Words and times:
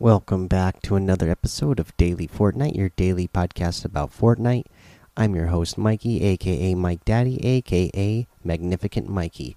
Welcome 0.00 0.46
back 0.46 0.80
to 0.84 0.96
another 0.96 1.28
episode 1.28 1.78
of 1.78 1.94
Daily 1.98 2.26
Fortnite, 2.26 2.74
your 2.74 2.88
daily 2.88 3.28
podcast 3.28 3.84
about 3.84 4.10
Fortnite. 4.10 4.64
I'm 5.14 5.34
your 5.34 5.48
host, 5.48 5.76
Mikey, 5.76 6.22
aka 6.22 6.74
Mike 6.74 7.04
Daddy, 7.04 7.38
aka 7.46 8.26
Magnificent 8.42 9.10
Mikey. 9.10 9.54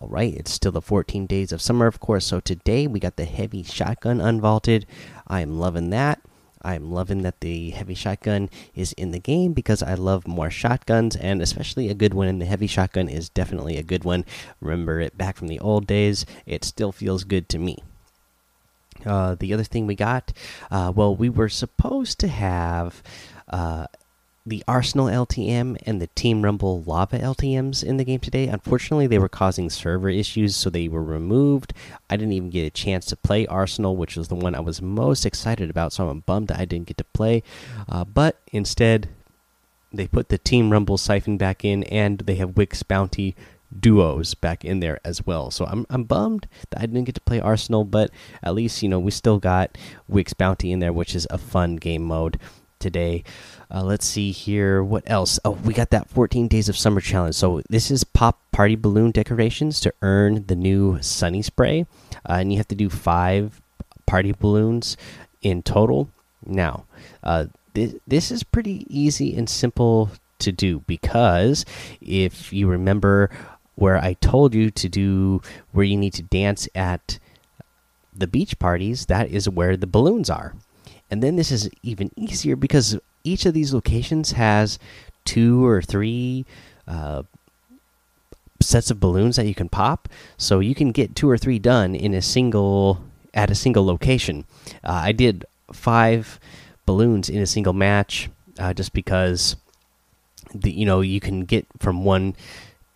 All 0.00 0.08
right, 0.08 0.34
it's 0.34 0.50
still 0.50 0.72
the 0.72 0.80
14 0.82 1.26
days 1.26 1.52
of 1.52 1.62
summer, 1.62 1.86
of 1.86 2.00
course. 2.00 2.26
So 2.26 2.40
today 2.40 2.88
we 2.88 2.98
got 2.98 3.14
the 3.14 3.24
heavy 3.24 3.62
shotgun 3.62 4.18
unvaulted. 4.18 4.84
I 5.28 5.42
am 5.42 5.60
loving 5.60 5.90
that. 5.90 6.20
I'm 6.60 6.90
loving 6.90 7.22
that 7.22 7.38
the 7.38 7.70
heavy 7.70 7.94
shotgun 7.94 8.50
is 8.74 8.94
in 8.94 9.12
the 9.12 9.20
game 9.20 9.52
because 9.52 9.80
I 9.80 9.94
love 9.94 10.26
more 10.26 10.50
shotguns, 10.50 11.14
and 11.14 11.40
especially 11.40 11.88
a 11.88 11.94
good 11.94 12.14
one. 12.14 12.26
And 12.26 12.42
the 12.42 12.46
heavy 12.46 12.66
shotgun 12.66 13.08
is 13.08 13.28
definitely 13.28 13.76
a 13.76 13.84
good 13.84 14.02
one. 14.02 14.24
Remember 14.60 15.00
it 15.00 15.16
back 15.16 15.36
from 15.36 15.46
the 15.46 15.60
old 15.60 15.86
days. 15.86 16.26
It 16.46 16.64
still 16.64 16.90
feels 16.90 17.22
good 17.22 17.48
to 17.50 17.60
me. 17.60 17.78
Uh, 19.04 19.34
the 19.38 19.52
other 19.52 19.64
thing 19.64 19.86
we 19.86 19.94
got, 19.94 20.32
uh, 20.70 20.92
well, 20.94 21.14
we 21.14 21.28
were 21.28 21.48
supposed 21.48 22.18
to 22.20 22.28
have 22.28 23.02
uh, 23.48 23.86
the 24.46 24.62
Arsenal 24.68 25.06
LTM 25.06 25.78
and 25.86 26.02
the 26.02 26.06
Team 26.08 26.42
Rumble 26.42 26.82
Lava 26.82 27.18
LTMs 27.18 27.82
in 27.82 27.96
the 27.96 28.04
game 28.04 28.20
today. 28.20 28.46
Unfortunately, 28.46 29.06
they 29.06 29.18
were 29.18 29.28
causing 29.28 29.70
server 29.70 30.10
issues, 30.10 30.54
so 30.54 30.68
they 30.68 30.86
were 30.86 31.02
removed. 31.02 31.72
I 32.10 32.16
didn't 32.16 32.32
even 32.32 32.50
get 32.50 32.66
a 32.66 32.70
chance 32.70 33.06
to 33.06 33.16
play 33.16 33.46
Arsenal, 33.46 33.96
which 33.96 34.16
was 34.16 34.28
the 34.28 34.34
one 34.34 34.54
I 34.54 34.60
was 34.60 34.82
most 34.82 35.24
excited 35.24 35.70
about, 35.70 35.92
so 35.92 36.08
I'm 36.08 36.20
bummed 36.20 36.52
I 36.52 36.66
didn't 36.66 36.88
get 36.88 36.98
to 36.98 37.04
play. 37.04 37.42
Uh, 37.88 38.04
but 38.04 38.38
instead, 38.52 39.08
they 39.92 40.06
put 40.06 40.28
the 40.28 40.38
Team 40.38 40.70
Rumble 40.70 40.98
siphon 40.98 41.38
back 41.38 41.64
in, 41.64 41.84
and 41.84 42.18
they 42.18 42.34
have 42.34 42.56
Wick's 42.56 42.82
Bounty 42.82 43.34
duos 43.78 44.34
back 44.34 44.64
in 44.64 44.80
there 44.80 45.00
as 45.04 45.26
well. 45.26 45.50
So 45.50 45.66
I'm 45.66 45.86
I'm 45.90 46.04
bummed 46.04 46.46
that 46.70 46.80
I 46.80 46.86
didn't 46.86 47.04
get 47.04 47.14
to 47.16 47.20
play 47.20 47.40
Arsenal, 47.40 47.84
but 47.84 48.10
at 48.42 48.54
least 48.54 48.82
you 48.82 48.88
know 48.88 48.98
we 48.98 49.10
still 49.10 49.38
got 49.38 49.76
Wick's 50.08 50.34
Bounty 50.34 50.72
in 50.72 50.80
there, 50.80 50.92
which 50.92 51.14
is 51.14 51.26
a 51.30 51.38
fun 51.38 51.76
game 51.76 52.02
mode 52.02 52.38
today. 52.78 53.24
Uh, 53.70 53.82
let's 53.82 54.06
see 54.06 54.30
here. 54.30 54.82
What 54.84 55.04
else? 55.06 55.40
Oh, 55.44 55.52
we 55.52 55.72
got 55.72 55.90
that 55.90 56.10
14 56.10 56.48
Days 56.48 56.68
of 56.68 56.76
Summer 56.76 57.00
challenge. 57.00 57.34
So 57.34 57.62
this 57.70 57.90
is 57.90 58.04
pop 58.04 58.38
party 58.52 58.76
balloon 58.76 59.10
decorations 59.10 59.80
to 59.80 59.92
earn 60.02 60.46
the 60.46 60.56
new 60.56 61.00
Sunny 61.00 61.42
Spray, 61.42 61.86
uh, 62.28 62.34
and 62.34 62.52
you 62.52 62.58
have 62.58 62.68
to 62.68 62.74
do 62.74 62.90
five 62.90 63.60
party 64.06 64.32
balloons 64.32 64.96
in 65.42 65.62
total. 65.62 66.10
Now, 66.46 66.84
uh, 67.22 67.46
this 67.72 67.94
this 68.06 68.30
is 68.30 68.42
pretty 68.42 68.86
easy 68.88 69.36
and 69.36 69.48
simple 69.48 70.10
to 70.40 70.52
do 70.52 70.80
because 70.80 71.64
if 72.00 72.52
you 72.52 72.68
remember 72.68 73.30
where 73.76 73.98
I 73.98 74.14
told 74.14 74.54
you 74.54 74.70
to 74.70 74.88
do 74.88 75.42
where 75.72 75.84
you 75.84 75.96
need 75.96 76.14
to 76.14 76.22
dance 76.22 76.68
at 76.74 77.18
the 78.14 78.26
beach 78.26 78.58
parties, 78.58 79.06
that 79.06 79.30
is 79.30 79.48
where 79.48 79.76
the 79.76 79.86
balloons 79.86 80.30
are. 80.30 80.54
And 81.10 81.22
then 81.22 81.36
this 81.36 81.50
is 81.50 81.68
even 81.82 82.10
easier 82.16 82.56
because 82.56 82.98
each 83.24 83.46
of 83.46 83.54
these 83.54 83.74
locations 83.74 84.32
has 84.32 84.78
two 85.24 85.64
or 85.64 85.82
three 85.82 86.44
uh, 86.86 87.22
sets 88.60 88.90
of 88.90 89.00
balloons 89.00 89.36
that 89.36 89.46
you 89.46 89.54
can 89.54 89.68
pop, 89.68 90.08
so 90.36 90.60
you 90.60 90.74
can 90.74 90.92
get 90.92 91.14
two 91.14 91.28
or 91.28 91.38
three 91.38 91.58
done 91.58 91.94
in 91.94 92.14
a 92.14 92.22
single 92.22 93.02
at 93.32 93.50
a 93.50 93.54
single 93.54 93.84
location. 93.84 94.44
Uh, 94.84 95.02
I 95.04 95.12
did 95.12 95.44
five 95.72 96.38
balloons 96.86 97.28
in 97.28 97.42
a 97.42 97.46
single 97.46 97.72
match 97.72 98.30
uh, 98.58 98.72
just 98.72 98.92
because 98.92 99.56
the 100.54 100.70
you 100.70 100.86
know 100.86 101.00
you 101.00 101.20
can 101.20 101.44
get 101.44 101.66
from 101.78 102.04
one 102.04 102.36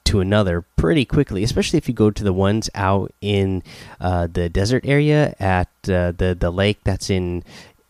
to 0.08 0.20
another 0.20 0.62
pretty 0.76 1.04
quickly, 1.04 1.44
especially 1.44 1.76
if 1.76 1.86
you 1.86 1.94
go 1.94 2.10
to 2.10 2.24
the 2.24 2.32
ones 2.32 2.70
out 2.74 3.12
in 3.20 3.62
uh, 4.00 4.26
the 4.26 4.48
desert 4.48 4.84
area 4.86 5.34
at 5.38 5.69
uh, 5.84 6.12
the 6.12 6.36
the 6.38 6.50
lake 6.50 6.78
that's 6.82 7.10
in 7.10 7.44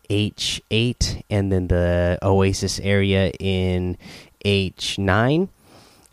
H 0.09 0.61
eight, 0.69 1.23
and 1.29 1.51
then 1.51 1.67
the 1.67 2.19
oasis 2.21 2.79
area 2.81 3.31
in 3.39 3.97
H 4.43 4.99
nine. 4.99 5.47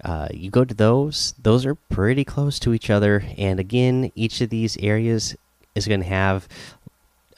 Uh, 0.05 0.29
you 0.33 0.49
go 0.49 0.65
to 0.65 0.75
those; 0.75 1.35
those 1.43 1.67
are 1.67 1.75
pretty 1.75 2.25
close 2.25 2.61
to 2.61 2.73
each 2.73 2.89
other, 2.89 3.25
and 3.37 3.59
again, 3.59 4.13
each 4.15 4.41
of 4.41 4.51
these 4.51 4.77
areas 4.79 5.35
is 5.75 5.89
going 5.89 6.01
to 6.01 6.07
have 6.07 6.47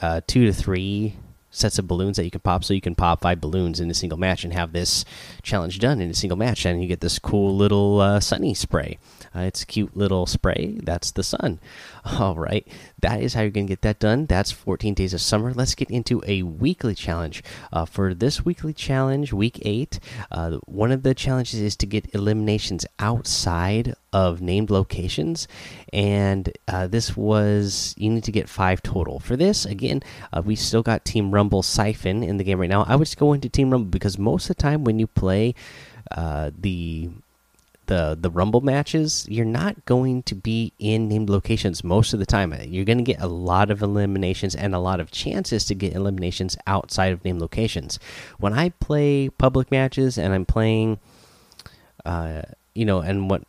uh, 0.00 0.20
two 0.26 0.44
to 0.44 0.52
three 0.52 1.14
sets 1.50 1.78
of 1.78 1.88
balloons 1.88 2.16
that 2.18 2.24
you 2.24 2.30
can 2.30 2.40
pop 2.40 2.62
so 2.62 2.74
you 2.74 2.80
can 2.80 2.94
pop 2.94 3.22
five 3.22 3.40
balloons 3.40 3.80
in 3.80 3.90
a 3.90 3.94
single 3.94 4.18
match 4.18 4.44
and 4.44 4.52
have 4.52 4.72
this 4.72 5.04
challenge 5.48 5.78
done 5.78 6.00
in 6.00 6.10
a 6.10 6.14
single 6.14 6.36
match 6.36 6.64
and 6.64 6.82
you 6.82 6.88
get 6.88 7.00
this 7.00 7.19
cool 7.19 7.56
little 7.56 8.00
uh, 8.00 8.20
sunny 8.20 8.54
spray. 8.54 8.98
Uh, 9.34 9.41
it's 9.41 9.62
a 9.62 9.66
cute 9.66 9.97
little 9.97 10.26
spray. 10.26 10.78
That's 10.82 11.10
the 11.12 11.22
sun. 11.22 11.60
All 12.19 12.34
right. 12.36 12.66
That 13.00 13.20
is 13.20 13.34
how 13.34 13.42
you're 13.42 13.50
gonna 13.50 13.66
get 13.66 13.82
that 13.82 13.98
done. 13.98 14.26
That's 14.26 14.50
14 14.50 14.94
days 14.94 15.14
of 15.14 15.20
summer. 15.20 15.53
Let's 15.53 15.75
get 15.75 15.91
into 15.91 16.22
a 16.26 16.42
weekly 16.42 16.94
challenge. 16.94 17.42
Uh, 17.72 17.84
for 17.84 18.14
this 18.14 18.44
weekly 18.44 18.72
challenge 18.72 19.32
week 19.32 19.59
eight 19.62 20.00
uh, 20.31 20.59
one 20.66 20.92
of 20.92 21.03
the 21.03 21.14
challenges 21.14 21.60
is 21.60 21.76
to 21.76 21.86
get 21.86 22.15
eliminations 22.15 22.86
outside 22.98 23.94
of 24.12 24.41
named 24.41 24.70
locations. 24.70 25.47
And 25.92 26.53
uh, 26.66 26.86
this 26.86 27.16
was 27.16 27.94
you 27.98 28.10
need 28.10 28.25
to 28.25 28.32
get 28.32 28.48
five 28.48 28.82
total. 28.82 29.20
For 29.20 29.36
this 29.36 29.65
again 29.65 30.03
uh, 30.32 30.42
we 30.44 30.56
still 30.56 30.82
got 30.82 31.04
team 31.04 31.30
rumble 31.30 31.62
siphon 31.62 32.22
in 32.22 32.38
the 32.38 32.44
game 32.44 32.60
right 32.60 32.70
now. 32.70 32.84
I 32.88 32.97
would 32.97 33.04
just 33.04 33.19
go 33.19 33.32
into 33.32 33.48
team 33.48 33.70
rumble 33.70 33.91
because 33.91 34.19
most 34.19 34.50
of 34.50 34.56
the 34.56 34.62
time 34.62 34.84
when 34.84 34.98
you 34.98 35.06
play 35.06 35.38
uh, 36.10 36.50
the 36.59 37.10
the 37.87 38.19
the 38.21 38.31
rumble 38.31 38.60
matches 38.60 39.26
you're 39.31 39.47
not 39.47 39.82
going 39.87 40.22
to 40.22 40.34
be 40.34 40.72
in 40.78 41.09
named 41.09 41.31
locations 41.31 41.82
most 41.82 42.12
of 42.12 42.19
the 42.19 42.26
time. 42.26 42.54
You're 42.69 42.84
going 42.84 42.99
to 42.99 43.04
get 43.04 43.21
a 43.21 43.26
lot 43.26 43.71
of 43.71 43.82
eliminations 43.82 44.54
and 44.54 44.75
a 44.75 44.78
lot 44.78 45.00
of 45.00 45.10
chances 45.10 45.65
to 45.66 45.75
get 45.75 45.94
eliminations 45.94 46.56
outside 46.66 47.12
of 47.12 47.25
named 47.25 47.41
locations. 47.41 47.98
When 48.38 48.53
i 48.53 48.69
play 48.69 49.31
public 49.31 49.71
matches 49.71 50.19
and 50.19 50.34
i'm 50.34 50.44
playing 50.44 50.98
uh, 52.04 52.43
you 52.75 52.84
know 52.84 53.00
and 53.00 53.31
what 53.31 53.43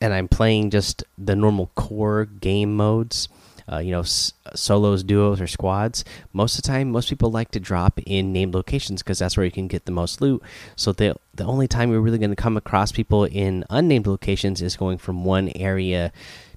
and 0.00 0.14
I'm 0.14 0.28
playing 0.28 0.70
just 0.70 1.04
the 1.18 1.36
normal 1.36 1.70
core 1.74 2.24
game 2.24 2.74
modes, 2.74 3.28
uh, 3.70 3.78
you 3.78 3.92
know, 3.92 4.02
solos, 4.02 5.02
duos, 5.02 5.40
or 5.40 5.46
squads, 5.46 6.04
most 6.32 6.58
of 6.58 6.62
the 6.62 6.68
time, 6.68 6.90
most 6.90 7.08
people 7.08 7.30
like 7.30 7.50
to 7.52 7.60
drop 7.60 8.00
in 8.04 8.32
named 8.32 8.54
locations 8.54 9.02
because 9.02 9.18
that's 9.18 9.36
where 9.36 9.46
you 9.46 9.52
can 9.52 9.68
get 9.68 9.84
the 9.84 9.92
most 9.92 10.20
loot. 10.20 10.42
So 10.76 10.92
the 10.92 11.16
the 11.34 11.44
only 11.44 11.68
time 11.68 11.90
you're 11.90 12.00
really 12.00 12.18
going 12.18 12.30
to 12.30 12.36
come 12.36 12.56
across 12.56 12.92
people 12.92 13.24
in 13.24 13.64
unnamed 13.70 14.06
locations 14.06 14.60
is 14.60 14.76
going 14.76 14.98
from 14.98 15.24
one 15.24 15.50
area 15.54 16.12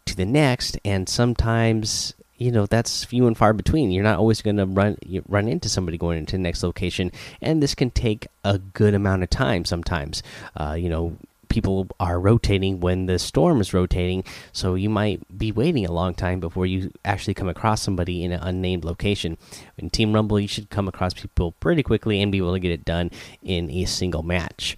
to 0.06 0.16
the 0.16 0.26
next, 0.26 0.78
and 0.84 1.08
sometimes 1.08 2.14
you 2.38 2.52
know 2.52 2.66
that's 2.66 3.04
few 3.04 3.28
and 3.28 3.38
far 3.38 3.54
between. 3.54 3.92
You're 3.92 4.04
not 4.04 4.20
always 4.20 4.42
going 4.42 4.58
to 4.58 4.66
run 4.66 4.98
run 5.28 5.48
into 5.48 5.70
somebody 5.70 5.98
going 5.98 6.18
into 6.18 6.38
the 6.38 6.44
next 6.44 6.64
location, 6.64 7.12
and 7.42 7.62
this 7.62 7.76
can 7.76 7.92
take 7.92 8.28
a 8.44 8.58
good 8.58 8.94
amount 8.94 9.24
of 9.24 9.30
time. 9.30 9.66
Sometimes, 9.66 10.24
uh, 10.58 10.74
you 10.74 10.90
know, 10.90 11.16
people 11.54 11.88
are 12.00 12.20
rotating 12.20 12.80
when 12.80 13.06
the 13.06 13.20
storm 13.20 13.62
is 13.62 13.74
rotating, 13.74 14.24
so 14.52 14.74
you 14.74 14.90
might 14.90 15.22
be 15.38 15.52
waiting 15.52 15.86
a 15.86 15.92
long 15.92 16.16
time 16.16 16.40
before 16.40 16.66
you 16.66 16.92
actually 17.06 17.36
come 17.36 17.48
across 17.48 17.82
somebody 17.82 18.24
in 18.24 18.32
an 18.32 18.42
unnamed 18.42 18.84
location. 18.84 19.38
In 19.78 19.92
Team 19.92 20.14
Rumble, 20.14 20.40
you 20.40 20.48
should 20.48 20.72
come 20.72 20.88
across 20.88 21.14
people 21.14 21.52
pretty 21.60 21.84
quickly 21.84 22.22
and 22.22 22.32
be 22.32 22.40
able 22.40 22.54
to 22.54 22.60
get 22.60 22.72
it 22.72 22.84
done 22.84 23.12
in 23.44 23.70
a 23.70 23.86
single 23.86 24.24
match. 24.24 24.78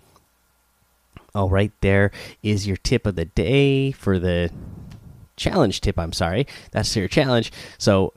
All 1.33 1.49
right, 1.49 1.71
there 1.79 2.11
is 2.43 2.67
your 2.67 2.77
tip 2.77 3.05
of 3.05 3.15
the 3.15 3.25
day 3.25 3.91
for 3.91 4.19
the 4.19 4.51
challenge 5.37 5.79
tip. 5.79 5.97
I'm 5.97 6.13
sorry, 6.13 6.45
that's 6.71 6.93
your 6.95 7.07
challenge. 7.07 7.51
So 7.77 8.13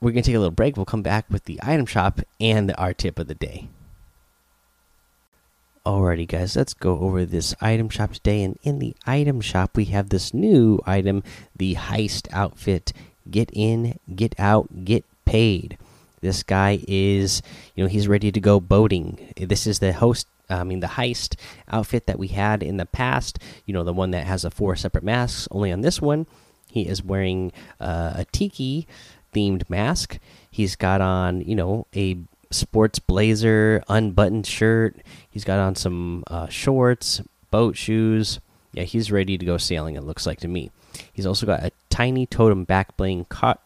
we're 0.00 0.10
gonna 0.10 0.22
take 0.22 0.34
a 0.34 0.38
little 0.38 0.50
break. 0.50 0.76
We'll 0.76 0.84
come 0.84 1.02
back 1.02 1.24
with 1.30 1.44
the 1.44 1.58
item 1.62 1.86
shop 1.86 2.20
and 2.38 2.74
our 2.76 2.92
tip 2.92 3.18
of 3.18 3.28
the 3.28 3.34
day. 3.34 3.68
Alrighty, 5.86 6.26
guys, 6.26 6.56
let's 6.56 6.72
go 6.72 6.98
over 6.98 7.26
this 7.26 7.54
item 7.60 7.90
shop 7.90 8.14
today. 8.14 8.42
And 8.42 8.58
in 8.62 8.78
the 8.78 8.96
item 9.06 9.42
shop, 9.42 9.76
we 9.76 9.84
have 9.86 10.08
this 10.08 10.32
new 10.32 10.80
item 10.86 11.22
the 11.54 11.74
Heist 11.74 12.26
outfit. 12.32 12.94
Get 13.30 13.50
in, 13.52 13.98
get 14.14 14.34
out, 14.38 14.86
get 14.86 15.04
paid. 15.26 15.76
This 16.22 16.42
guy 16.42 16.80
is, 16.88 17.42
you 17.74 17.84
know, 17.84 17.88
he's 17.88 18.08
ready 18.08 18.32
to 18.32 18.40
go 18.40 18.60
boating. 18.60 19.34
This 19.36 19.66
is 19.66 19.80
the 19.80 19.92
host, 19.92 20.26
I 20.48 20.64
mean, 20.64 20.80
the 20.80 20.86
Heist 20.86 21.36
outfit 21.70 22.06
that 22.06 22.18
we 22.18 22.28
had 22.28 22.62
in 22.62 22.78
the 22.78 22.86
past. 22.86 23.38
You 23.66 23.74
know, 23.74 23.84
the 23.84 23.92
one 23.92 24.12
that 24.12 24.26
has 24.26 24.40
the 24.40 24.50
four 24.50 24.76
separate 24.76 25.04
masks. 25.04 25.48
Only 25.50 25.70
on 25.70 25.82
this 25.82 26.00
one, 26.00 26.26
he 26.70 26.88
is 26.88 27.02
wearing 27.02 27.52
uh, 27.78 28.14
a 28.16 28.26
tiki 28.32 28.86
themed 29.34 29.68
mask. 29.68 30.18
He's 30.50 30.76
got 30.76 31.02
on, 31.02 31.42
you 31.42 31.54
know, 31.54 31.86
a 31.94 32.16
sports 32.54 32.98
blazer, 32.98 33.82
unbuttoned 33.88 34.46
shirt. 34.46 34.96
He's 35.28 35.44
got 35.44 35.58
on 35.58 35.74
some 35.74 36.24
uh, 36.28 36.48
shorts, 36.48 37.20
boat 37.50 37.76
shoes. 37.76 38.40
Yeah, 38.72 38.84
he's 38.84 39.12
ready 39.12 39.38
to 39.38 39.46
go 39.46 39.56
sailing. 39.56 39.96
It 39.96 40.04
looks 40.04 40.26
like 40.26 40.40
to 40.40 40.48
me. 40.48 40.70
He's 41.12 41.26
also 41.26 41.46
got 41.46 41.62
a 41.62 41.72
tiny 41.90 42.26
totem 42.26 42.64
back 42.64 42.96
bling 42.96 43.26
ca 43.26 43.56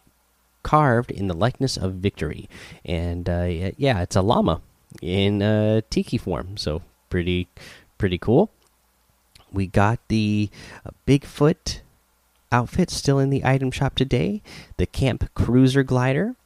carved 0.63 1.11
in 1.11 1.29
the 1.29 1.35
likeness 1.35 1.77
of 1.77 1.95
victory, 1.95 2.49
and 2.85 3.29
uh, 3.29 3.71
yeah, 3.77 4.03
it's 4.03 4.17
a 4.17 4.23
llama 4.23 4.61
in 5.01 5.43
uh, 5.43 5.81
tiki 5.89 6.19
form. 6.19 6.57
So 6.57 6.83
pretty, 7.11 7.49
pretty 7.97 8.19
cool. 8.19 8.51
We 9.53 9.67
got 9.67 9.99
the 10.09 10.51
uh, 10.85 10.91
Bigfoot 11.07 11.81
outfit 12.53 12.91
still 12.91 13.19
in 13.19 13.31
the 13.31 13.45
item 13.45 13.71
shop 13.71 13.95
today. 13.95 14.43
The 14.77 14.87
Camp 14.87 15.31
Cruiser 15.35 15.83
glider 15.83 16.37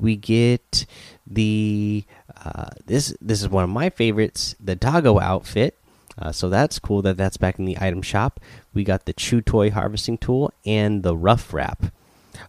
we 0.00 0.16
get 0.16 0.86
the 1.26 2.04
uh, 2.44 2.68
this 2.86 3.14
this 3.20 3.42
is 3.42 3.48
one 3.48 3.64
of 3.64 3.70
my 3.70 3.90
favorites, 3.90 4.54
the 4.62 4.76
doggo 4.76 5.20
outfit. 5.20 5.76
Uh, 6.18 6.32
so 6.32 6.48
that's 6.48 6.78
cool 6.78 7.02
that 7.02 7.16
that's 7.16 7.36
back 7.36 7.58
in 7.58 7.64
the 7.64 7.78
item 7.80 8.02
shop. 8.02 8.40
We 8.74 8.84
got 8.84 9.06
the 9.06 9.12
chew 9.12 9.40
toy 9.40 9.70
harvesting 9.70 10.18
tool 10.18 10.52
and 10.66 11.02
the 11.02 11.16
rough 11.16 11.52
wrap. 11.52 11.86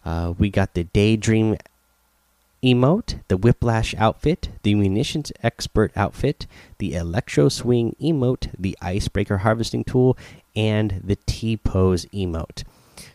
Uh, 0.04 0.34
we 0.38 0.50
got 0.50 0.74
the 0.74 0.84
daydream 0.84 1.56
emote, 2.62 3.20
the 3.28 3.36
whiplash 3.36 3.94
outfit, 3.96 4.50
the 4.62 4.74
munitions 4.74 5.32
expert 5.42 5.90
outfit, 5.96 6.46
the 6.78 6.94
electro 6.94 7.48
swing 7.48 7.96
emote, 8.00 8.50
the 8.58 8.76
icebreaker 8.80 9.38
harvesting 9.38 9.84
tool, 9.84 10.16
and 10.54 11.00
the 11.02 11.16
T 11.26 11.56
pose 11.56 12.06
emote. 12.06 12.64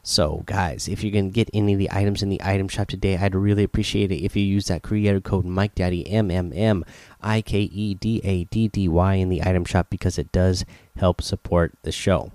So, 0.03 0.43
guys, 0.45 0.87
if 0.87 1.03
you 1.03 1.11
can 1.11 1.31
get 1.31 1.49
any 1.53 1.73
of 1.73 1.79
the 1.79 1.91
items 1.91 2.23
in 2.23 2.29
the 2.29 2.41
item 2.43 2.67
shop 2.67 2.87
today, 2.87 3.17
I'd 3.17 3.35
really 3.35 3.63
appreciate 3.63 4.11
it 4.11 4.23
if 4.23 4.35
you 4.35 4.43
use 4.43 4.67
that 4.67 4.83
creator 4.83 5.19
code 5.19 5.45
MikeDaddy 5.45 6.03
M 6.07 6.31
M 6.31 6.51
M 6.55 6.85
I 7.21 7.41
K 7.41 7.61
E 7.61 7.93
D 7.93 8.21
A 8.23 8.45
D 8.45 8.67
D 8.67 8.87
Y 8.87 9.13
in 9.15 9.29
the 9.29 9.43
item 9.43 9.65
shop 9.65 9.87
because 9.89 10.17
it 10.17 10.31
does 10.31 10.65
help 10.97 11.21
support 11.21 11.73
the 11.83 11.91
show. 11.91 12.31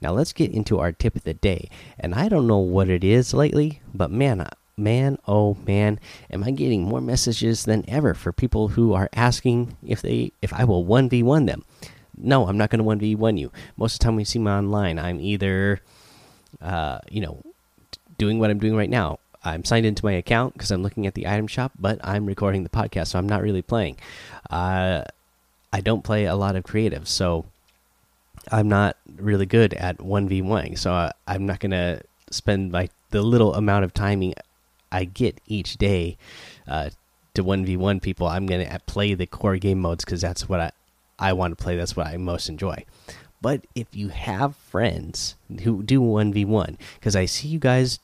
Now, 0.00 0.12
let's 0.12 0.32
get 0.34 0.50
into 0.50 0.78
our 0.78 0.92
tip 0.92 1.16
of 1.16 1.24
the 1.24 1.34
day. 1.34 1.70
And 1.98 2.14
I 2.14 2.28
don't 2.28 2.46
know 2.46 2.58
what 2.58 2.90
it 2.90 3.02
is 3.02 3.32
lately, 3.32 3.80
but 3.94 4.10
man, 4.10 4.46
man, 4.76 5.18
oh 5.26 5.56
man, 5.66 5.98
am 6.30 6.44
I 6.44 6.50
getting 6.50 6.82
more 6.82 7.00
messages 7.00 7.64
than 7.64 7.88
ever 7.88 8.14
for 8.14 8.32
people 8.32 8.68
who 8.68 8.92
are 8.92 9.08
asking 9.14 9.76
if 9.82 10.02
they 10.02 10.32
if 10.42 10.52
I 10.52 10.64
will 10.64 10.84
1v1 10.84 11.46
them. 11.46 11.64
No, 12.16 12.46
I'm 12.46 12.58
not 12.58 12.70
going 12.70 12.78
to 13.00 13.16
1v1 13.16 13.38
you. 13.38 13.50
Most 13.76 13.94
of 13.94 13.98
the 13.98 14.04
time 14.04 14.16
we 14.16 14.24
see 14.24 14.38
me 14.38 14.50
online, 14.50 14.98
I'm 14.98 15.20
either 15.20 15.80
uh, 16.60 16.98
you 17.10 17.20
know, 17.20 17.42
doing 18.18 18.38
what 18.38 18.50
I'm 18.50 18.58
doing 18.58 18.76
right 18.76 18.90
now. 18.90 19.18
I'm 19.44 19.64
signed 19.64 19.84
into 19.84 20.04
my 20.04 20.12
account 20.12 20.54
because 20.54 20.70
I'm 20.70 20.82
looking 20.82 21.06
at 21.06 21.14
the 21.14 21.26
item 21.26 21.46
shop, 21.46 21.72
but 21.78 22.00
I'm 22.02 22.24
recording 22.24 22.62
the 22.62 22.70
podcast, 22.70 23.08
so 23.08 23.18
I'm 23.18 23.28
not 23.28 23.42
really 23.42 23.60
playing. 23.60 23.98
Uh, 24.48 25.04
I 25.72 25.80
don't 25.80 26.02
play 26.02 26.24
a 26.24 26.34
lot 26.34 26.56
of 26.56 26.64
creative, 26.64 27.06
so 27.06 27.44
I'm 28.50 28.68
not 28.68 28.96
really 29.16 29.46
good 29.46 29.74
at 29.74 29.98
1v1. 29.98 30.78
So 30.78 30.92
I, 30.92 31.12
I'm 31.26 31.46
not 31.46 31.60
going 31.60 31.72
to 31.72 32.00
spend 32.30 32.72
my 32.72 32.88
the 33.10 33.22
little 33.22 33.54
amount 33.54 33.84
of 33.84 33.94
timing 33.94 34.34
I 34.90 35.04
get 35.04 35.40
each 35.46 35.76
day 35.76 36.16
uh, 36.66 36.90
to 37.34 37.44
1v1 37.44 38.02
people. 38.02 38.26
I'm 38.26 38.46
going 38.46 38.66
to 38.66 38.78
play 38.86 39.14
the 39.14 39.26
core 39.26 39.56
game 39.56 39.80
modes 39.80 40.04
because 40.04 40.20
that's 40.20 40.48
what 40.48 40.60
I, 40.60 40.72
I 41.18 41.32
want 41.32 41.56
to 41.56 41.62
play. 41.62 41.76
That's 41.76 41.96
what 41.96 42.06
I 42.06 42.16
most 42.16 42.48
enjoy. 42.48 42.84
But 43.44 43.66
if 43.74 43.88
you 43.92 44.08
have 44.08 44.56
friends 44.56 45.34
who 45.64 45.82
do 45.82 46.00
one 46.00 46.32
v 46.32 46.46
one, 46.46 46.78
because 46.94 47.14
I 47.14 47.26
see 47.26 47.46
you 47.46 47.58
guys, 47.58 47.98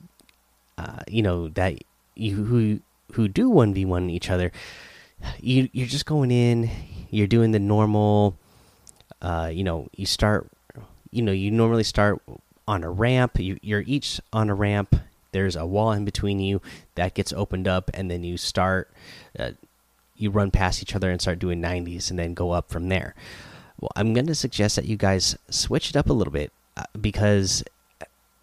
uh, 0.77 0.99
you 1.09 1.23
know 1.23 1.49
that 1.49 1.79
you 2.15 2.45
who 2.45 2.81
who 3.13 3.27
do 3.27 3.49
one 3.49 3.73
v 3.73 3.87
one 3.87 4.11
each 4.11 4.29
other, 4.29 4.53
you 5.41 5.71
you're 5.73 5.87
just 5.87 6.05
going 6.05 6.31
in, 6.31 6.69
you're 7.09 7.27
doing 7.27 7.53
the 7.53 7.59
normal, 7.59 8.37
uh, 9.23 9.51
you 9.51 9.65
know, 9.65 9.89
you 9.97 10.05
start, 10.05 10.47
you 11.11 11.23
know, 11.23 11.33
you 11.33 11.51
normally 11.51 11.85
start 11.85 12.21
on 12.69 12.85
a 12.85 12.91
ramp. 12.91 13.41
You 13.41 13.57
you're 13.63 13.85
each 13.87 14.21
on 14.35 14.51
a 14.51 14.55
ramp. 14.55 14.95
There's 15.33 15.57
a 15.57 15.65
wall 15.65 15.93
in 15.93 16.05
between 16.05 16.39
you 16.41 16.61
that 16.97 17.15
gets 17.15 17.33
opened 17.33 17.67
up, 17.67 17.91
and 17.95 18.11
then 18.11 18.25
you 18.25 18.37
start. 18.37 18.93
Uh, 19.39 19.53
you 20.19 20.29
run 20.29 20.51
past 20.51 20.83
each 20.83 20.95
other 20.95 21.11
and 21.11 21.19
start 21.19 21.39
doing 21.39 21.63
90s 21.63 22.11
and 22.11 22.19
then 22.19 22.35
go 22.35 22.51
up 22.51 22.69
from 22.69 22.91
there. 22.91 23.15
Well, 23.81 23.91
I'm 23.97 24.13
going 24.13 24.27
to 24.27 24.35
suggest 24.35 24.77
that 24.77 24.85
you 24.85 24.97
guys 24.97 25.37
switch 25.49 25.91
it 25.91 25.97
up 25.97 26.11
a 26.11 26.13
little 26.13 26.33
bit 26.33 26.53
uh, 26.77 26.85
because 27.01 27.65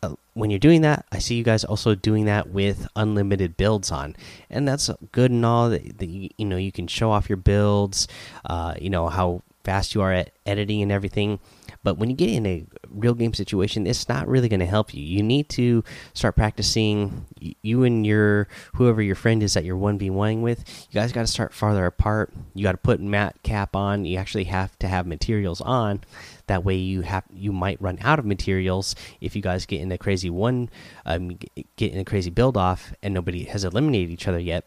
uh, 0.01 0.15
when 0.33 0.49
you're 0.49 0.59
doing 0.59 0.81
that, 0.81 1.05
I 1.11 1.19
see 1.19 1.35
you 1.35 1.43
guys 1.43 1.63
also 1.63 1.93
doing 1.95 2.25
that 2.25 2.49
with 2.49 2.87
unlimited 2.95 3.55
builds 3.55 3.91
on, 3.91 4.15
and 4.49 4.67
that's 4.67 4.89
good 5.11 5.31
and 5.31 5.45
all. 5.45 5.69
That, 5.69 6.01
you, 6.01 6.45
know 6.45 6.57
you 6.57 6.71
can 6.71 6.87
show 6.87 7.11
off 7.11 7.29
your 7.29 7.37
builds, 7.37 8.07
uh, 8.45 8.73
you 8.81 8.89
know 8.89 9.09
how 9.09 9.43
fast 9.67 9.93
you 9.93 10.01
are 10.01 10.13
at 10.13 10.31
editing 10.45 10.81
and 10.81 10.93
everything. 10.93 11.39
But 11.83 11.97
when 11.97 12.09
you 12.09 12.15
get 12.15 12.29
in 12.29 12.45
a 12.45 12.65
real 12.89 13.13
game 13.13 13.33
situation, 13.33 13.85
it's 13.85 14.07
not 14.07 14.25
really 14.25 14.47
going 14.47 14.61
to 14.61 14.65
help 14.65 14.93
you. 14.93 15.03
You 15.03 15.21
need 15.21 15.49
to 15.49 15.83
start 16.13 16.37
practicing. 16.37 17.25
You 17.61 17.83
and 17.83 18.07
your 18.07 18.47
whoever 18.75 19.01
your 19.01 19.15
friend 19.15 19.43
is 19.43 19.55
that 19.55 19.65
you're 19.65 19.75
one 19.75 19.97
v 19.97 20.09
one 20.09 20.41
with, 20.41 20.87
you 20.89 20.93
guys 20.93 21.11
got 21.11 21.21
to 21.21 21.27
start 21.27 21.53
farther 21.53 21.85
apart. 21.85 22.31
You 22.55 22.63
got 22.63 22.71
to 22.71 22.77
put 22.77 23.01
mat 23.01 23.35
cap 23.43 23.75
on. 23.75 24.05
You 24.05 24.17
actually 24.17 24.45
have 24.45 24.79
to 24.79 24.87
have 24.87 25.05
materials 25.05 25.59
on. 25.59 25.99
That 26.47 26.63
way, 26.63 26.77
you 26.77 27.01
have 27.01 27.25
you 27.33 27.51
might 27.51 27.81
run 27.81 27.97
out 28.01 28.19
of 28.19 28.25
materials 28.25 28.95
if 29.19 29.35
you 29.35 29.41
guys 29.41 29.65
get 29.65 29.81
in 29.81 29.91
a 29.91 29.97
crazy 29.97 30.29
one, 30.29 30.69
um, 31.05 31.37
get 31.75 31.91
in 31.91 31.99
a 31.99 32.05
crazy 32.05 32.29
build 32.29 32.55
off, 32.55 32.93
and 33.03 33.13
nobody 33.13 33.43
has 33.43 33.65
eliminated 33.65 34.11
each 34.11 34.29
other 34.29 34.39
yet 34.39 34.65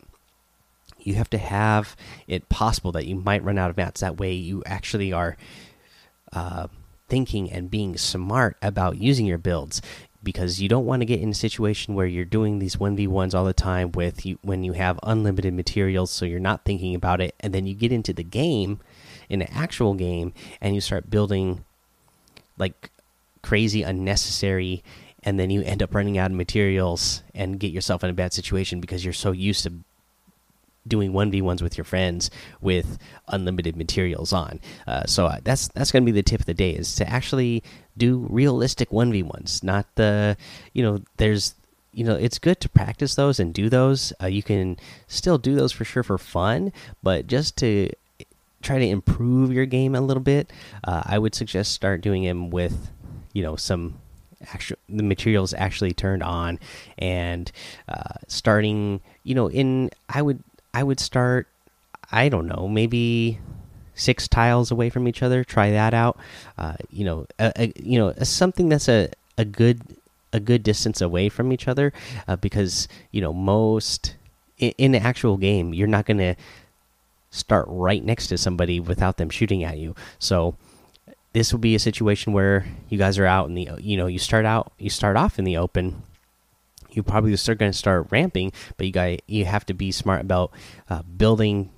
you 1.07 1.15
have 1.15 1.31
to 1.31 1.39
have 1.39 1.97
it 2.27 2.49
possible 2.49 2.93
that 2.93 3.07
you 3.07 3.17
might 3.17 3.45
run 3.45 3.59
out 3.59 3.71
of 3.71 3.77
mats. 3.77 4.01
That 4.01 4.19
way, 4.19 4.33
you 4.33 4.63
actually 4.67 5.13
are 5.13 5.37
uh, 6.33 6.69
thinking 7.09 7.51
and 7.51 7.71
being 7.71 7.97
smart 7.97 8.57
about 8.63 8.99
using 8.99 9.27
your 9.27 9.39
builds 9.39 9.83
because 10.23 10.61
you 10.61 10.69
don't 10.69 10.87
want 10.87 11.01
to 11.01 11.07
get 11.07 11.21
in 11.21 11.31
a 11.31 11.35
situation 11.35 11.95
where 11.95 12.07
you're 12.07 12.25
doing 12.25 12.59
these 12.59 12.77
1v1s 12.77 13.35
all 13.35 13.45
the 13.45 13.53
time 13.53 13.91
with 13.93 14.27
you 14.27 14.39
when 14.43 14.63
you 14.63 14.73
have 14.73 15.01
unlimited 15.03 15.53
materials 15.55 16.11
so 16.11 16.25
you're 16.25 16.39
not 16.39 16.65
thinking 16.65 16.95
about 16.95 17.21
it 17.21 17.35
and 17.41 17.55
then 17.55 17.67
you 17.67 17.75
get 17.75 17.93
into 17.93 18.13
the 18.13 18.23
game 18.23 18.79
in 19.29 19.41
an 19.41 19.49
actual 19.51 19.95
game 19.95 20.33
and 20.61 20.75
you 20.75 20.81
start 20.81 21.11
building 21.11 21.65
like 22.59 22.91
crazy 23.43 23.83
unnecessary 23.83 24.83
and 25.23 25.39
then 25.39 25.51
you 25.51 25.63
end 25.63 25.83
up 25.83 25.95
running 25.95 26.19
out 26.19 26.31
of 26.31 26.37
materials 26.37 27.23
and 27.35 27.61
get 27.61 27.73
yourself 27.73 28.05
in 28.05 28.11
a 28.11 28.15
bad 28.15 28.33
situation 28.33 28.81
because 28.81 29.05
you're 29.05 29.13
so 29.13 29.33
used 29.33 29.63
to 29.65 29.73
doing 30.87 31.13
1v1s 31.13 31.63
with 31.63 31.77
your 31.77 31.85
friends 31.85 32.31
with 32.61 32.99
unlimited 33.29 33.77
materials 33.77 34.33
on. 34.33 34.61
Uh, 34.87 35.05
so 35.07 35.27
uh, 35.27 35.39
that's 35.43 35.69
that's 35.69 35.93
going 35.93 36.05
to 36.05 36.13
be 36.13 36.13
the 36.13 36.23
tip 36.23 36.41
of 36.41 36.47
the 36.47 36.55
day 36.55 36.71
is 36.71 36.95
to 36.97 37.09
actually 37.09 37.63
do 37.97 38.27
realistic 38.31 38.91
1v1s 38.91 39.63
not 39.63 39.87
the 39.97 40.37
you 40.73 40.83
know 40.83 41.01
there's 41.19 41.55
you 41.93 42.05
know 42.05 42.15
it's 42.15 42.39
good 42.39 42.61
to 42.61 42.69
practice 42.69 43.15
those 43.15 43.41
and 43.41 43.53
do 43.53 43.69
those. 43.69 44.13
Uh, 44.23 44.27
you 44.27 44.43
can 44.43 44.77
still 45.07 45.39
do 45.39 45.55
those 45.55 45.73
for 45.73 45.85
sure 45.85 46.03
for 46.03 46.19
fun 46.19 46.73
but 47.03 47.27
just 47.27 47.57
to 47.59 47.91
try 48.63 48.79
to 48.79 48.87
improve 48.87 49.53
your 49.53 49.67
game 49.67 49.95
a 49.95 50.01
little 50.01 50.23
bit 50.23 50.53
uh, 50.85 51.03
i 51.07 51.19
would 51.19 51.35
suggest 51.35 51.73
start 51.73 52.03
doing 52.03 52.25
them 52.25 52.51
with 52.51 52.91
you 53.33 53.43
know 53.43 53.57
some 53.57 53.99
actual 54.53 54.77
the 54.89 55.03
materials 55.03 55.53
actually 55.55 55.93
turned 55.93 56.23
on 56.23 56.59
and 56.99 57.53
uh, 57.89 58.15
starting 58.27 59.01
you 59.25 59.35
know 59.35 59.49
in 59.51 59.91
i 60.09 60.23
would 60.23 60.43
I 60.73 60.83
would 60.83 61.01
start. 61.01 61.49
I 62.13 62.29
don't 62.29 62.47
know, 62.47 62.67
maybe 62.69 63.39
six 63.95 64.27
tiles 64.27 64.71
away 64.71 64.91
from 64.91 65.07
each 65.07 65.23
other. 65.23 65.45
Try 65.45 65.71
that 65.71 65.95
out. 65.95 66.19
Uh, 66.59 66.75
you 66.91 67.05
know, 67.05 67.27
a, 67.39 67.53
a, 67.57 67.73
you 67.77 67.99
know, 67.99 68.13
something 68.23 68.69
that's 68.69 68.89
a 68.89 69.11
a 69.39 69.45
good 69.45 69.83
a 70.33 70.41
good 70.41 70.63
distance 70.63 71.01
away 71.01 71.29
from 71.29 71.53
each 71.53 71.69
other, 71.69 71.93
uh, 72.29 72.37
because 72.37 72.89
you 73.11 73.21
know 73.21 73.33
most 73.33 74.17
in, 74.59 74.73
in 74.79 74.93
the 74.93 74.99
actual 74.99 75.37
game 75.37 75.75
you're 75.75 75.87
not 75.87 76.07
going 76.07 76.19
to 76.19 76.35
start 77.31 77.67
right 77.69 78.05
next 78.05 78.27
to 78.29 78.39
somebody 78.39 78.81
without 78.81 79.17
them 79.17 79.31
shooting 79.31 79.63
at 79.63 79.79
you. 79.79 79.95
So 80.19 80.57
this 81.33 81.53
will 81.53 81.61
be 81.61 81.75
a 81.75 81.79
situation 81.79 82.33
where 82.33 82.67
you 82.89 82.99
guys 82.99 83.19
are 83.19 83.27
out 83.27 83.49
in 83.49 83.55
the 83.55 83.69
you 83.79 83.97
know 83.97 84.07
you 84.07 84.19
start 84.19 84.45
out 84.45 84.73
you 84.79 84.91
start 84.91 85.17
off 85.17 85.39
in 85.39 85.45
the 85.45 85.57
open 85.57 86.03
you 86.97 87.03
probably 87.03 87.37
start 87.37 87.59
going 87.59 87.73
to 87.73 87.77
start 87.77 88.07
ramping, 88.11 88.53
but 88.77 88.87
you 88.87 88.93
got 88.93 89.21
you 89.29 89.45
have 89.45 89.67
to 89.67 89.75
be 89.75 89.93
smart 89.93 90.21
about 90.21 90.53
uh, 90.89 91.03
building 91.03 91.71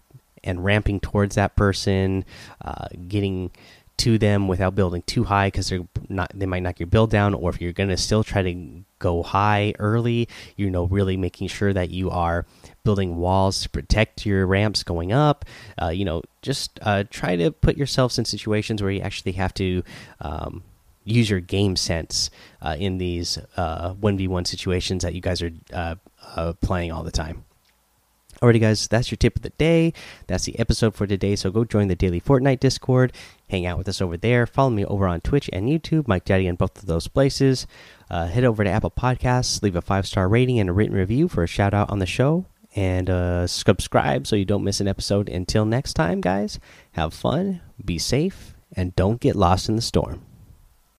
and 0.45 0.65
ramping 0.65 1.01
towards 1.01 1.37
that 1.37 1.57
person, 1.57 2.25
uh, 2.65 2.89
getting 3.09 3.51
to 3.99 4.19
them 4.19 4.49
without 4.49 4.75
building 4.75 5.03
too 5.03 5.25
high 5.25 5.47
because 5.47 5.69
they're 5.69 5.87
not 6.09 6.31
they 6.35 6.47
might 6.47 6.63
knock 6.63 6.81
your 6.81 6.87
build 6.87 7.11
down. 7.11 7.35
Or 7.35 7.51
if 7.51 7.61
you're 7.61 7.73
going 7.73 7.91
to 7.91 7.97
still 7.97 8.25
try 8.25 8.43
to 8.43 8.85
go 8.99 9.23
high 9.23 9.75
early, 9.79 10.29
you 10.57 10.71
know, 10.71 10.87
really 10.87 11.17
making 11.17 11.49
sure 11.49 11.73
that 11.73 11.91
you 11.91 12.11
are 12.11 12.47
building 12.85 13.17
walls 13.17 13.63
to 13.63 13.69
protect 13.69 14.27
your 14.27 14.47
ramps 14.47 14.83
going 14.83 15.13
up. 15.13 15.45
Uh, 15.81 15.89
you 15.89 16.05
know, 16.05 16.23
just 16.41 16.81
uh, 16.83 17.05
try 17.11 17.37
to 17.37 17.51
put 17.51 17.77
yourselves 17.77 18.19
in 18.19 18.25
situations 18.25 18.83
where 18.83 18.91
you 18.91 19.01
actually 19.01 19.33
have 19.33 19.55
to. 19.55 19.83
Um, 20.21 20.65
use 21.05 21.29
your 21.31 21.41
game 21.41 21.77
sense 21.77 22.31
uh, 22.61 22.77
in 22.79 22.99
these 22.99 23.39
uh, 23.57 23.93
one 23.95 24.17
v 24.17 24.29
one 24.29 24.45
situations 24.45 25.03
that 25.03 25.15
you 25.15 25.21
guys 25.21 25.43
are 25.43 25.53
uh, 25.73 25.95
uh, 26.37 26.53
playing 26.61 26.93
all 26.93 27.03
the 27.03 27.11
time. 27.11 27.45
Alrighty, 28.41 28.61
guys, 28.61 28.89
that's 28.89 29.13
your 29.13 29.17
tip 29.19 29.37
of 29.37 29.43
the 29.43 29.51
day. 29.51 29.93
That's 30.27 30.47
the 30.47 30.59
episode 30.59 30.97
for 30.97 31.07
today. 31.07 31.37
So 31.37 31.53
go 31.53 31.65
join 31.65 31.87
the 31.87 31.95
daily 31.95 32.21
Fortnite 32.21 32.59
Discord, 32.59 33.13
hang 33.49 33.67
out 33.67 33.79
with 33.79 33.89
us 33.89 34.03
over 34.03 34.17
there. 34.17 34.49
Follow 34.49 34.71
me 34.71 34.85
over 34.85 35.07
on 35.07 35.21
Twitch 35.21 35.49
and 35.53 35.69
YouTube, 35.69 36.09
Mike 36.09 36.25
Daddy, 36.25 36.49
in 36.49 36.57
both 36.57 36.77
of 36.77 36.87
those 36.87 37.07
places. 37.07 37.69
Uh, 38.11 38.27
head 38.27 38.43
over 38.43 38.65
to 38.65 38.71
Apple 38.71 38.91
Podcasts, 38.91 39.63
leave 39.63 39.77
a 39.77 39.81
five 39.81 40.09
star 40.09 40.29
rating 40.29 40.59
and 40.59 40.69
a 40.69 40.73
written 40.73 40.97
review 40.97 41.29
for 41.29 41.45
a 41.45 41.47
shout 41.47 41.73
out 41.73 41.89
on 41.89 42.01
the 42.01 42.07
show, 42.07 42.45
and 42.75 43.09
uh, 43.09 43.47
subscribe 43.47 44.27
so 44.27 44.35
you 44.35 44.45
don't 44.45 44.65
miss 44.65 44.81
an 44.81 44.89
episode. 44.89 45.29
Until 45.29 45.65
next 45.65 45.95
time, 45.95 46.21
guys, 46.21 46.59
have 46.93 47.15
fun, 47.15 47.61
be 47.85 47.97
safe, 47.97 48.57
and 48.75 48.97
don't 48.97 49.21
get 49.21 49.37
lost 49.37 49.69
in 49.69 49.77
the 49.77 49.83
storm. 49.83 50.27